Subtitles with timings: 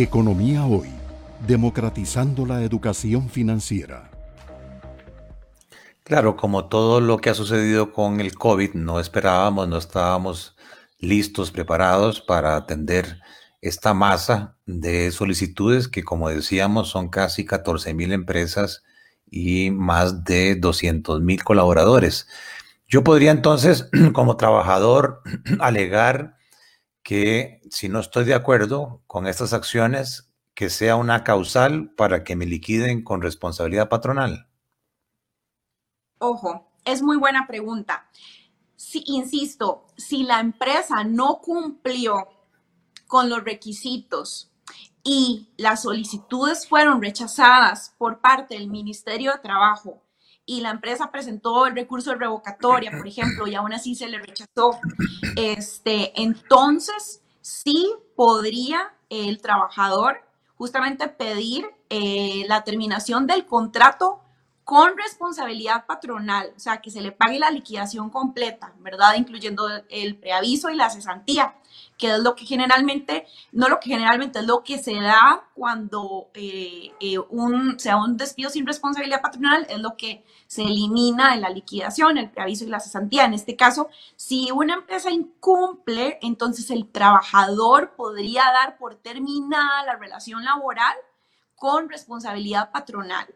[0.00, 0.90] Economía Hoy,
[1.44, 4.08] democratizando la educación financiera.
[6.04, 10.54] Claro, como todo lo que ha sucedido con el COVID, no esperábamos, no estábamos
[11.00, 13.18] listos, preparados para atender
[13.60, 18.84] esta masa de solicitudes que, como decíamos, son casi 14 mil empresas
[19.28, 22.28] y más de 200 mil colaboradores.
[22.86, 25.22] Yo podría entonces, como trabajador,
[25.58, 26.37] alegar
[27.08, 32.36] que si no estoy de acuerdo con estas acciones, que sea una causal para que
[32.36, 34.50] me liquiden con responsabilidad patronal?
[36.18, 38.10] Ojo, es muy buena pregunta.
[38.76, 42.28] Si, insisto, si la empresa no cumplió
[43.06, 44.52] con los requisitos
[45.02, 50.02] y las solicitudes fueron rechazadas por parte del Ministerio de Trabajo
[50.48, 54.18] y la empresa presentó el recurso de revocatoria, por ejemplo, y aún así se le
[54.18, 54.80] rechazó,
[55.36, 60.22] este, entonces sí podría el trabajador
[60.56, 64.20] justamente pedir eh, la terminación del contrato
[64.68, 69.14] con responsabilidad patronal, o sea, que se le pague la liquidación completa, ¿verdad?
[69.16, 71.56] Incluyendo el preaviso y la cesantía,
[71.96, 76.28] que es lo que generalmente, no lo que generalmente es lo que se da cuando
[76.34, 81.40] eh, eh, un, sea un despido sin responsabilidad patronal, es lo que se elimina de
[81.40, 83.24] la liquidación, el preaviso y la cesantía.
[83.24, 89.96] En este caso, si una empresa incumple, entonces el trabajador podría dar por terminada la
[89.96, 90.94] relación laboral
[91.56, 93.26] con responsabilidad patronal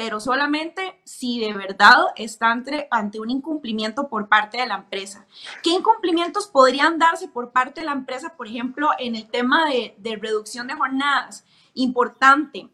[0.00, 5.26] pero solamente si de verdad está ante, un incumplimiento por parte de la empresa.
[5.60, 10.18] ¿Qué incumplimientos podrían darse por parte de la empresa, por ejemplo, en el tema de,
[10.22, 11.44] reducción de jornadas?
[11.74, 12.70] Importante,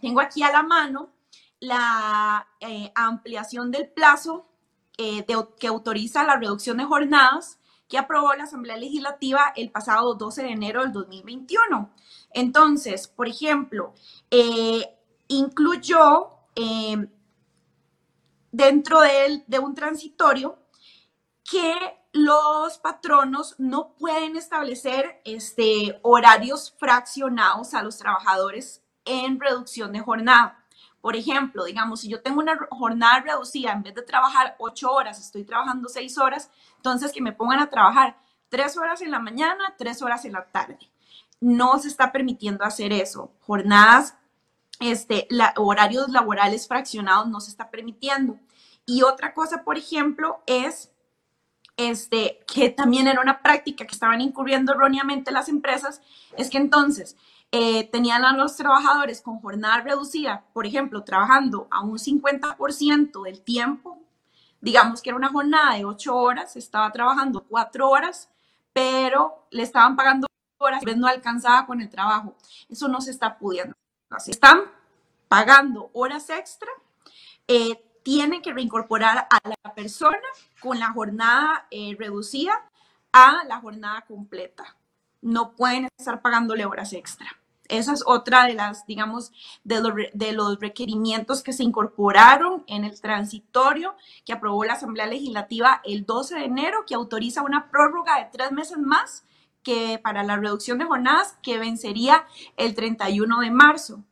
[0.00, 1.10] tengo aquí a la mano
[1.60, 4.48] la eh, ampliación del plazo
[4.98, 5.24] eh,
[5.60, 10.50] que autoriza la reducción de jornadas que aprobó la Asamblea Legislativa el pasado 12 de
[10.50, 11.92] enero del 2021.
[12.32, 13.94] Entonces, por ejemplo,
[14.32, 14.92] eh,
[15.28, 17.10] incluyó Em,
[18.50, 20.58] dentro de, de un transitorio
[21.44, 21.74] que
[22.12, 30.64] los patronos no pueden establecer este, horarios fraccionados a los trabajadores en reducción de jornada.
[31.02, 35.20] Por ejemplo, digamos, si yo tengo una jornada reducida, en vez de trabajar ocho horas,
[35.20, 38.16] estoy trabajando seis horas, entonces que me pongan a trabajar
[38.48, 40.78] tres horas en la mañana, tres horas en la tarde.
[41.38, 43.30] No se está permitiendo hacer eso.
[43.40, 44.16] Jornadas
[44.80, 48.38] este, horarios laborales fraccionados no se está permitiendo.
[48.84, 50.92] Y otra cosa, por ejemplo, es
[51.76, 56.00] este, que también era una práctica que estaban incurriendo erróneamente las empresas,
[56.36, 57.16] es que entonces
[57.52, 63.42] eh, tenían a los trabajadores con jornada reducida, por ejemplo, trabajando a un 50% del
[63.42, 63.98] tiempo,
[64.60, 68.30] digamos que era una jornada de 8 horas, estaba trabajando 4 horas,
[68.72, 70.26] pero le estaban pagando
[70.58, 72.34] horas, pero no alcanzaba con el trabajo.
[72.68, 73.74] Eso no se está pudiendo
[74.26, 74.62] están
[75.28, 76.68] pagando horas extra,
[77.48, 80.18] eh, tienen que reincorporar a la persona
[80.60, 82.70] con la jornada eh, reducida
[83.12, 84.76] a la jornada completa.
[85.22, 87.26] No pueden estar pagándole horas extra.
[87.68, 89.32] Esa es otra de las, digamos,
[89.64, 95.80] de de los requerimientos que se incorporaron en el transitorio que aprobó la Asamblea Legislativa
[95.84, 99.24] el 12 de enero, que autoriza una prórroga de tres meses más
[99.66, 102.24] que para la reducción de jornadas que vencería
[102.56, 104.04] el 31 de marzo.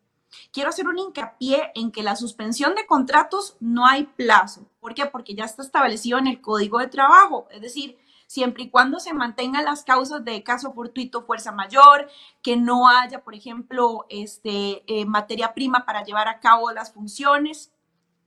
[0.52, 4.66] Quiero hacer un hincapié en que la suspensión de contratos no hay plazo.
[4.80, 5.06] ¿Por qué?
[5.06, 7.46] Porque ya está establecido en el Código de Trabajo.
[7.52, 12.08] Es decir, siempre y cuando se mantengan las causas de caso fortuito, fuerza mayor,
[12.42, 17.70] que no haya, por ejemplo, este, eh, materia prima para llevar a cabo las funciones,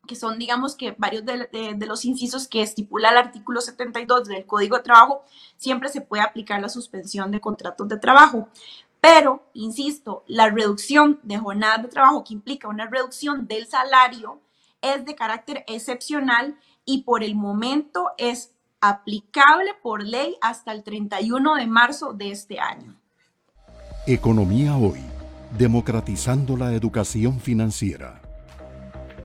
[0.07, 4.77] que son, digamos, que varios de, los incisos que estipula el artículo 72 del Código
[4.77, 5.23] de Trabajo,
[5.57, 8.49] siempre se puede aplicar la suspensión de contratos de trabajo.
[8.99, 14.41] Pero, insisto, la reducción de jornada de trabajo que implica una reducción del salario
[14.81, 21.55] es de carácter excepcional y por el momento es aplicable por ley hasta el 31
[21.55, 22.95] de marzo de este año.
[24.05, 25.01] Economía hoy,
[25.57, 28.21] democratizando la educación financiera.